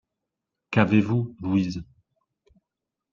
Qu’avez-vous, 0.71 1.35
Louise? 1.41 1.83